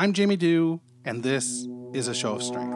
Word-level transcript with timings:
I'm 0.00 0.12
Jamie 0.12 0.36
Dew, 0.36 0.80
and 1.04 1.24
this 1.24 1.66
is 1.92 2.06
a 2.06 2.14
show 2.14 2.36
of 2.36 2.42
strength. 2.44 2.72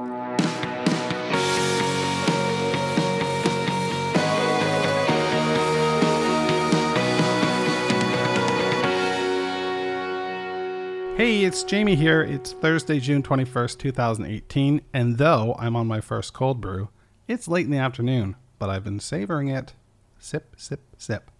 Hey, 11.17 11.45
it's 11.45 11.63
Jamie 11.63 11.95
here. 11.95 12.23
It's 12.23 12.55
Thursday, 12.55 12.99
June 12.99 13.23
21st, 13.23 13.79
2018, 13.79 14.81
and 14.93 15.19
though 15.19 15.55
I'm 15.61 15.77
on 15.77 15.87
my 15.87 16.01
first 16.01 16.33
cold 16.33 16.61
brew, 16.61 16.89
it's 17.29 17.47
late 17.47 17.67
in 17.67 17.71
the 17.71 17.79
afternoon, 17.79 18.35
but 18.59 18.69
I've 18.69 18.83
been 18.83 18.99
savoring 18.99 19.47
it. 19.47 19.75
Sip, 20.19 20.57
sip, 20.57 20.81
sip. 20.99 21.31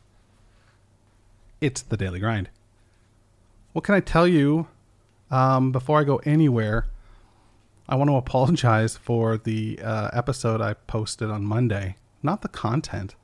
It's 1.61 1.83
the 1.83 1.97
daily 1.97 2.21
grind. 2.21 2.51
What 3.73 3.83
can 3.83 3.97
I 3.97 4.01
tell 4.01 4.29
you 4.29 4.69
um, 5.33 5.73
before 5.73 5.99
I 5.99 6.05
go 6.05 6.19
anywhere? 6.19 6.87
I 7.89 7.97
want 7.97 8.11
to 8.11 8.17
apologize 8.25 8.97
for 8.97 9.37
the 9.37 9.81
uh, 9.83 10.11
episode 10.13 10.61
I 10.61 10.75
posted 10.75 11.31
on 11.31 11.45
Monday. 11.45 11.97
Not 12.23 12.43
the 12.43 12.49
content, 12.49 13.17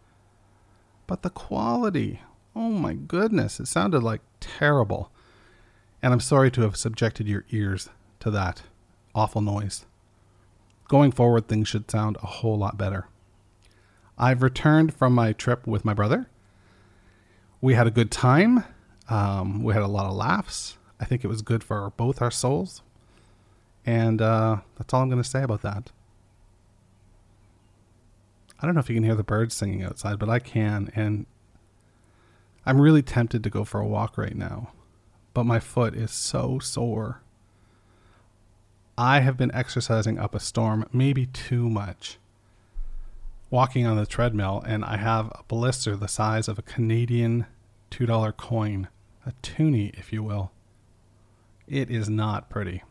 but 1.07 1.23
the 1.23 1.31
quality. 1.31 2.21
Oh 2.57 2.71
my 2.71 2.95
goodness, 2.95 3.61
it 3.61 3.69
sounded 3.69 4.03
like 4.03 4.23
terrible. 4.41 5.13
And 6.03 6.13
I'm 6.13 6.21
sorry 6.21 6.51
to 6.53 6.63
have 6.63 6.77
subjected 6.77 7.29
your 7.29 7.45
ears 7.51 7.91
to 8.21 8.31
that 8.33 8.63
awful 9.15 9.41
noise. 9.41 9.85
Going 10.89 11.13
forward, 11.13 11.47
things 11.47 11.69
should 11.69 11.91
sound 11.91 12.17
a 12.23 12.27
whole 12.27 12.57
lot 12.57 12.79
better. 12.79 13.07
I've 14.17 14.43
returned 14.43 14.95
from 14.95 15.13
my 15.13 15.33
trip 15.33 15.67
with 15.67 15.85
my 15.85 15.93
brother. 15.93 16.29
We 17.61 17.75
had 17.75 17.87
a 17.87 17.93
good 17.93 18.11
time. 18.11 18.65
Um, 19.09 19.63
we 19.63 19.75
had 19.75 19.83
a 19.83 19.89
lot 19.89 20.07
of 20.07 20.15
laughs. 20.15 20.78
I 21.01 21.05
think 21.05 21.25
it 21.25 21.29
was 21.29 21.43
good 21.43 21.63
for 21.63 21.91
both 21.97 22.21
our 22.21 22.31
souls. 22.31 22.83
And 23.87 24.21
uh, 24.21 24.59
that's 24.77 24.93
all 24.93 25.03
I'm 25.03 25.09
going 25.09 25.23
to 25.23 25.29
say 25.29 25.43
about 25.43 25.63
that. 25.63 25.91
I 28.61 28.67
don't 28.67 28.75
know 28.75 28.81
if 28.81 28.89
you 28.89 28.97
can 28.97 29.05
hear 29.05 29.15
the 29.15 29.23
birds 29.23 29.55
singing 29.55 29.83
outside, 29.83 30.19
but 30.19 30.29
I 30.29 30.41
can. 30.41 30.91
And 30.95 31.27
I'm 32.67 32.81
really 32.81 33.03
tempted 33.03 33.45
to 33.45 33.51
go 33.51 33.65
for 33.65 33.81
a 33.81 33.87
walk 33.87 34.19
right 34.19 34.37
now 34.37 34.73
but 35.39 35.45
my 35.45 35.61
foot 35.61 35.95
is 35.95 36.11
so 36.11 36.59
sore. 36.59 37.23
I 38.99 39.21
have 39.21 39.37
been 39.37 39.55
exercising 39.55 40.19
up 40.19 40.35
a 40.35 40.41
storm, 40.41 40.85
maybe 40.93 41.27
too 41.27 41.71
much. 41.71 42.19
Walking 43.49 43.87
on 43.87 43.97
the 43.97 44.05
treadmill, 44.05 44.65
and 44.67 44.85
I 44.85 44.97
have 44.97 45.27
a 45.27 45.45
blister 45.47 45.95
the 45.95 46.09
size 46.09 46.49
of 46.49 46.59
a 46.59 46.63
Canadian 46.63 47.47
$2 47.93 48.37
coin, 48.37 48.89
a 49.25 49.33
toonie, 49.43 49.93
if 49.97 50.13
you 50.13 50.25
will. 50.25 50.51
It 51.69 51.91
is 51.91 52.09
not 52.09 52.49
pretty. 52.49 52.83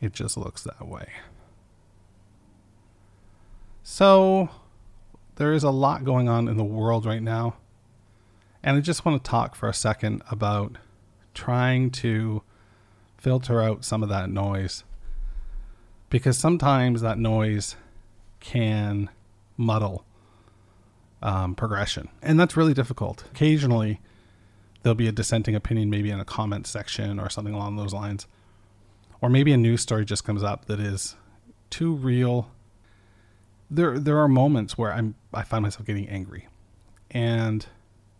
It 0.00 0.12
just 0.12 0.36
looks 0.36 0.62
that 0.62 0.86
way. 0.86 1.08
So, 3.82 4.50
there 5.36 5.52
is 5.52 5.62
a 5.62 5.70
lot 5.70 6.04
going 6.04 6.28
on 6.28 6.48
in 6.48 6.56
the 6.56 6.64
world 6.64 7.06
right 7.06 7.22
now. 7.22 7.56
And 8.62 8.76
I 8.76 8.80
just 8.80 9.04
want 9.04 9.22
to 9.22 9.30
talk 9.30 9.54
for 9.54 9.68
a 9.68 9.74
second 9.74 10.22
about 10.30 10.76
trying 11.34 11.90
to 11.90 12.42
filter 13.16 13.62
out 13.62 13.84
some 13.84 14.02
of 14.02 14.08
that 14.08 14.28
noise 14.28 14.84
because 16.10 16.36
sometimes 16.36 17.00
that 17.00 17.18
noise 17.18 17.76
can 18.40 19.08
muddle 19.56 20.04
um, 21.22 21.54
progression. 21.54 22.08
And 22.22 22.38
that's 22.38 22.56
really 22.56 22.74
difficult. 22.74 23.24
Occasionally, 23.30 24.00
there'll 24.82 24.94
be 24.94 25.08
a 25.08 25.12
dissenting 25.12 25.54
opinion, 25.54 25.90
maybe 25.90 26.10
in 26.10 26.20
a 26.20 26.24
comment 26.24 26.66
section 26.66 27.18
or 27.18 27.28
something 27.28 27.54
along 27.54 27.76
those 27.76 27.92
lines. 27.92 28.26
Or 29.20 29.28
maybe 29.30 29.52
a 29.52 29.56
news 29.56 29.80
story 29.80 30.04
just 30.04 30.24
comes 30.24 30.42
up 30.42 30.66
that 30.66 30.78
is 30.78 31.16
too 31.70 31.94
real. 31.94 32.50
There, 33.70 33.98
there 33.98 34.18
are 34.18 34.28
moments 34.28 34.78
where 34.78 34.92
I'm, 34.92 35.14
I 35.32 35.42
find 35.42 35.62
myself 35.62 35.86
getting 35.86 36.08
angry. 36.08 36.48
And 37.10 37.66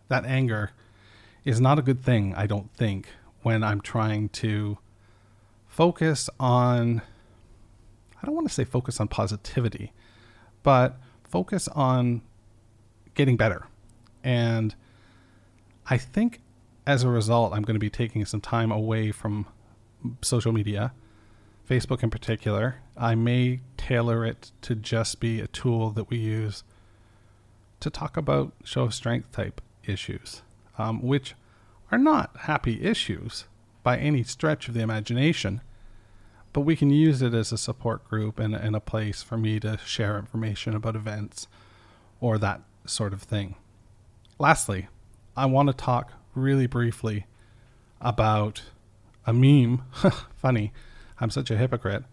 that 0.09 0.25
anger 0.25 0.71
is 1.45 1.61
not 1.61 1.79
a 1.79 1.81
good 1.81 2.03
thing, 2.03 2.33
I 2.35 2.47
don't 2.47 2.73
think, 2.73 3.07
when 3.41 3.63
I'm 3.63 3.79
trying 3.79 4.29
to 4.29 4.77
focus 5.67 6.29
on, 6.39 7.01
I 8.21 8.25
don't 8.25 8.35
want 8.35 8.47
to 8.47 8.53
say 8.53 8.65
focus 8.65 8.99
on 8.99 9.07
positivity, 9.07 9.93
but 10.63 10.97
focus 11.23 11.67
on 11.69 12.21
getting 13.13 13.37
better. 13.37 13.67
And 14.23 14.75
I 15.85 15.97
think 15.97 16.41
as 16.87 17.03
a 17.03 17.09
result, 17.09 17.51
I'm 17.53 17.63
going 17.63 17.75
to 17.75 17.79
be 17.79 17.89
taking 17.89 18.25
some 18.25 18.39
time 18.39 18.71
away 18.71 19.11
from 19.11 19.45
social 20.21 20.53
media, 20.53 20.93
Facebook 21.69 22.01
in 22.01 22.09
particular. 22.09 22.77
I 22.95 23.13
may 23.13 23.59
tailor 23.75 24.25
it 24.25 24.53
to 24.61 24.73
just 24.73 25.19
be 25.19 25.41
a 25.41 25.47
tool 25.47 25.91
that 25.91 26.09
we 26.09 26.17
use 26.17 26.63
to 27.81 27.89
talk 27.89 28.15
about 28.15 28.53
show 28.63 28.87
strength 28.87 29.33
type 29.33 29.59
issues, 29.83 30.43
um, 30.77 31.01
which 31.03 31.35
are 31.91 31.97
not 31.97 32.35
happy 32.43 32.81
issues 32.81 33.45
by 33.83 33.97
any 33.97 34.23
stretch 34.23 34.69
of 34.69 34.73
the 34.73 34.81
imagination, 34.81 35.59
but 36.53 36.61
we 36.61 36.77
can 36.77 36.89
use 36.89 37.21
it 37.21 37.33
as 37.33 37.51
a 37.51 37.57
support 37.57 38.07
group 38.07 38.39
and, 38.39 38.55
and 38.55 38.77
a 38.77 38.79
place 38.79 39.21
for 39.21 39.37
me 39.37 39.59
to 39.59 39.77
share 39.85 40.17
information 40.17 40.73
about 40.73 40.95
events 40.95 41.47
or 42.21 42.37
that 42.37 42.61
sort 42.85 43.11
of 43.11 43.21
thing. 43.21 43.55
Lastly, 44.39 44.87
I 45.35 45.47
want 45.47 45.67
to 45.67 45.73
talk 45.73 46.13
really 46.37 46.67
briefly 46.67 47.25
about 48.01 48.63
a 49.25 49.33
meme. 49.33 49.83
Funny, 50.35 50.71
I'm 51.19 51.29
such 51.29 51.51
a 51.51 51.57
hypocrite 51.57 52.03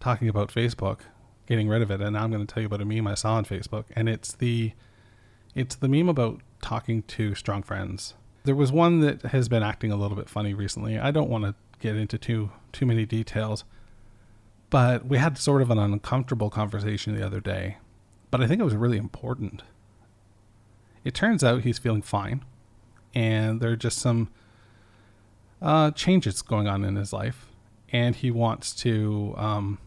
talking 0.00 0.28
about 0.28 0.50
Facebook, 0.50 1.00
getting 1.46 1.68
rid 1.68 1.82
of 1.82 1.90
it, 1.90 2.00
and 2.00 2.12
now 2.12 2.24
I'm 2.24 2.30
going 2.30 2.46
to 2.46 2.52
tell 2.52 2.62
you 2.62 2.66
about 2.66 2.82
a 2.82 2.84
meme 2.84 3.06
I 3.06 3.14
saw 3.14 3.34
on 3.34 3.44
Facebook, 3.44 3.84
and 3.96 4.08
it's 4.08 4.32
the 4.32 4.72
it's 5.54 5.76
the 5.76 5.88
meme 5.88 6.08
about 6.08 6.40
talking 6.60 7.02
to 7.02 7.34
strong 7.34 7.62
friends. 7.62 8.14
There 8.44 8.54
was 8.54 8.70
one 8.70 9.00
that 9.00 9.22
has 9.22 9.48
been 9.48 9.62
acting 9.62 9.90
a 9.90 9.96
little 9.96 10.16
bit 10.16 10.28
funny 10.28 10.52
recently. 10.52 10.98
I 10.98 11.10
don't 11.10 11.30
want 11.30 11.44
to 11.44 11.54
get 11.80 11.96
into 11.96 12.18
too 12.18 12.50
too 12.72 12.86
many 12.86 13.06
details, 13.06 13.64
but 14.70 15.06
we 15.06 15.18
had 15.18 15.38
sort 15.38 15.62
of 15.62 15.70
an 15.70 15.78
uncomfortable 15.78 16.50
conversation 16.50 17.14
the 17.14 17.24
other 17.24 17.40
day. 17.40 17.78
But 18.30 18.42
I 18.42 18.46
think 18.46 18.60
it 18.60 18.64
was 18.64 18.74
really 18.74 18.98
important. 18.98 19.62
It 21.04 21.14
turns 21.14 21.44
out 21.44 21.62
he's 21.62 21.78
feeling 21.78 22.02
fine, 22.02 22.44
and 23.14 23.60
there 23.60 23.70
are 23.70 23.76
just 23.76 23.98
some 23.98 24.28
uh, 25.62 25.90
changes 25.92 26.42
going 26.42 26.66
on 26.66 26.84
in 26.84 26.96
his 26.96 27.12
life, 27.12 27.46
and 27.90 28.16
he 28.16 28.30
wants 28.30 28.74
to 28.76 29.34
um, 29.36 29.78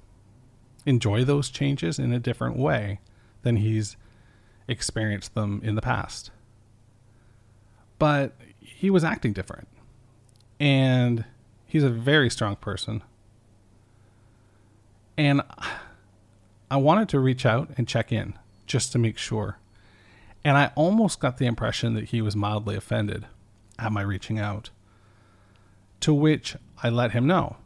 enjoy 0.86 1.24
those 1.24 1.50
changes 1.50 2.00
in 2.00 2.14
a 2.14 2.20
different 2.20 2.58
way 2.58 3.00
than 3.44 3.58
he's 3.58 3.98
experienced 4.68 5.34
them 5.34 5.62
in 5.64 5.76
the 5.76 5.82
past 5.82 6.32
but 8.00 8.34
he 8.60 8.90
was 8.90 9.04
acting 9.04 9.34
different. 9.34 9.68
And 10.60 11.26
he's 11.66 11.84
a 11.84 11.90
very 11.90 12.30
strong 12.30 12.56
person. 12.58 13.04
And 15.18 15.42
I 16.70 16.78
wanted 16.78 17.10
to 17.10 17.20
reach 17.20 17.46
out 17.46 17.70
and 17.78 17.88
check 17.88 18.12
in 18.12 18.38
just 18.66 18.92
to 18.92 19.00
make 19.00 19.18
sure. 19.18 19.58
And 20.48 20.58
I 20.58 20.72
almost 20.76 21.20
got 21.20 21.38
the 21.38 21.46
impression 21.46 21.94
that 21.96 22.06
he 22.06 22.22
was 22.22 22.36
mildly 22.36 22.76
offended 22.76 23.26
at 23.78 23.92
my 23.92 24.02
reaching 24.02 24.40
out. 24.40 24.70
To 26.02 26.14
which 26.14 26.56
I 26.82 26.90
let 26.90 27.12
him 27.12 27.28
know 27.28 27.58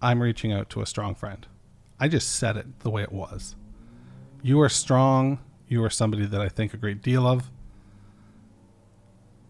I'm 0.00 0.22
reaching 0.22 0.52
out 0.52 0.70
to 0.70 0.80
a 0.80 0.86
strong 0.86 1.14
friend. 1.14 1.46
I 2.00 2.08
just 2.08 2.36
said 2.36 2.56
it 2.56 2.80
the 2.80 2.90
way 2.90 3.02
it 3.02 3.12
was. 3.12 3.56
You 4.42 4.60
are 4.60 4.68
strong. 4.68 5.40
You 5.66 5.84
are 5.84 5.90
somebody 5.90 6.24
that 6.24 6.40
I 6.40 6.48
think 6.48 6.72
a 6.72 6.76
great 6.76 7.02
deal 7.02 7.26
of 7.26 7.50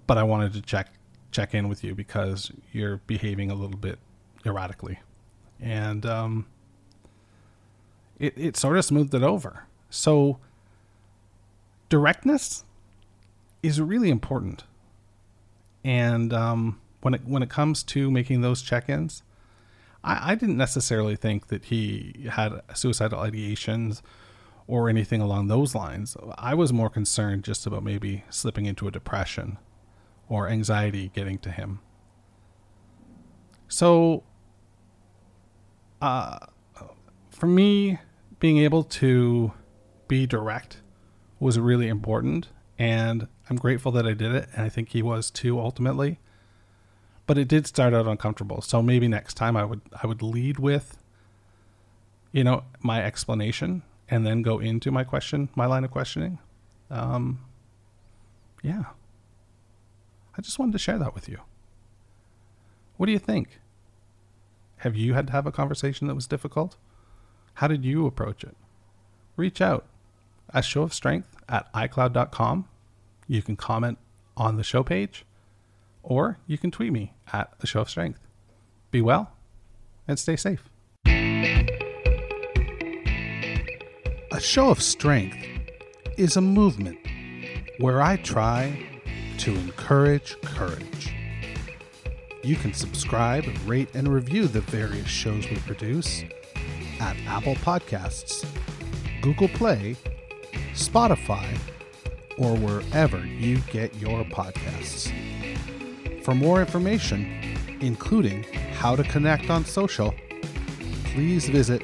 but 0.08 0.18
I 0.18 0.24
wanted 0.24 0.54
to 0.54 0.62
check 0.62 0.88
check 1.30 1.54
in 1.54 1.68
with 1.68 1.84
you 1.84 1.94
because 1.94 2.50
you're 2.72 2.96
behaving 3.06 3.52
a 3.52 3.54
little 3.54 3.76
bit 3.76 4.00
erratically, 4.44 4.98
and 5.60 6.04
um, 6.04 6.46
it 8.18 8.32
it 8.36 8.56
sort 8.56 8.76
of 8.76 8.84
smoothed 8.84 9.14
it 9.14 9.22
over. 9.22 9.66
So 9.90 10.40
directness 11.88 12.64
is 13.62 13.80
really 13.80 14.10
important, 14.10 14.64
and 15.84 16.32
um, 16.32 16.80
when 17.00 17.14
it 17.14 17.24
when 17.24 17.42
it 17.42 17.50
comes 17.50 17.82
to 17.84 18.10
making 18.10 18.40
those 18.40 18.62
check-ins, 18.62 19.22
I, 20.04 20.32
I 20.32 20.34
didn't 20.34 20.56
necessarily 20.56 21.16
think 21.16 21.48
that 21.48 21.66
he 21.66 22.28
had 22.30 22.60
suicidal 22.74 23.18
ideations 23.18 24.02
or 24.66 24.88
anything 24.88 25.20
along 25.20 25.48
those 25.48 25.74
lines. 25.74 26.16
I 26.36 26.54
was 26.54 26.72
more 26.72 26.90
concerned 26.90 27.44
just 27.44 27.66
about 27.66 27.82
maybe 27.82 28.24
slipping 28.28 28.66
into 28.66 28.86
a 28.86 28.90
depression 28.90 29.58
or 30.28 30.48
anxiety 30.48 31.10
getting 31.14 31.38
to 31.38 31.50
him. 31.50 31.80
So, 33.66 34.24
uh, 36.02 36.38
for 37.30 37.46
me, 37.46 37.98
being 38.40 38.58
able 38.58 38.84
to 38.84 39.52
be 40.06 40.26
direct 40.26 40.82
was 41.40 41.58
really 41.58 41.88
important, 41.88 42.48
and 42.78 43.28
I'm 43.48 43.56
grateful 43.56 43.92
that 43.92 44.06
I 44.06 44.14
did 44.14 44.32
it, 44.34 44.48
and 44.54 44.64
I 44.64 44.68
think 44.68 44.90
he 44.90 45.02
was 45.02 45.30
too 45.30 45.58
ultimately. 45.60 46.18
but 47.26 47.36
it 47.38 47.46
did 47.46 47.66
start 47.66 47.92
out 47.94 48.06
uncomfortable. 48.06 48.62
So 48.62 48.82
maybe 48.82 49.06
next 49.06 49.34
time 49.34 49.56
I 49.56 49.64
would 49.64 49.82
I 50.02 50.06
would 50.06 50.22
lead 50.22 50.58
with 50.58 50.96
you 52.32 52.42
know 52.42 52.64
my 52.80 53.04
explanation 53.04 53.82
and 54.08 54.26
then 54.26 54.42
go 54.42 54.58
into 54.58 54.90
my 54.90 55.04
question, 55.04 55.50
my 55.54 55.66
line 55.66 55.84
of 55.84 55.90
questioning. 55.90 56.38
Um, 56.90 57.40
yeah. 58.62 58.84
I 60.36 60.40
just 60.40 60.58
wanted 60.58 60.72
to 60.72 60.78
share 60.78 60.98
that 60.98 61.14
with 61.14 61.28
you. 61.28 61.38
What 62.96 63.06
do 63.06 63.12
you 63.12 63.18
think? 63.18 63.60
Have 64.78 64.96
you 64.96 65.14
had 65.14 65.26
to 65.26 65.32
have 65.34 65.46
a 65.46 65.52
conversation 65.52 66.06
that 66.06 66.14
was 66.14 66.26
difficult? 66.26 66.76
How 67.54 67.68
did 67.68 67.84
you 67.84 68.06
approach 68.06 68.44
it? 68.44 68.56
Reach 69.36 69.60
out. 69.60 69.86
A 70.50 70.62
show 70.62 70.82
of 70.82 70.94
strength 70.94 71.36
at 71.48 71.72
iCloud.com. 71.72 72.66
You 73.26 73.42
can 73.42 73.56
comment 73.56 73.98
on 74.36 74.56
the 74.56 74.64
show 74.64 74.82
page, 74.82 75.24
or 76.02 76.38
you 76.46 76.56
can 76.56 76.70
tweet 76.70 76.92
me 76.92 77.12
at 77.32 77.52
a 77.60 77.66
show 77.66 77.80
of 77.82 77.90
strength. 77.90 78.20
Be 78.90 79.02
well 79.02 79.32
and 80.06 80.18
stay 80.18 80.36
safe. 80.36 80.68
A 84.30 84.40
show 84.40 84.70
of 84.70 84.80
strength 84.80 85.36
is 86.16 86.36
a 86.36 86.40
movement 86.40 86.98
where 87.78 88.00
I 88.00 88.16
try 88.16 88.86
to 89.38 89.54
encourage 89.54 90.40
courage. 90.42 91.14
You 92.42 92.56
can 92.56 92.72
subscribe, 92.72 93.44
rate, 93.66 93.88
and 93.94 94.08
review 94.08 94.48
the 94.48 94.60
various 94.62 95.08
shows 95.08 95.48
we 95.50 95.56
produce 95.58 96.22
at 97.00 97.16
Apple 97.26 97.56
Podcasts, 97.56 98.46
Google 99.20 99.48
Play, 99.48 99.96
Spotify, 100.78 101.58
or 102.38 102.56
wherever 102.56 103.26
you 103.26 103.58
get 103.72 103.94
your 103.96 104.24
podcasts. 104.24 105.12
For 106.22 106.34
more 106.34 106.60
information, 106.60 107.26
including 107.80 108.44
how 108.74 108.96
to 108.96 109.02
connect 109.02 109.50
on 109.50 109.64
social, 109.64 110.14
please 111.06 111.48
visit 111.48 111.82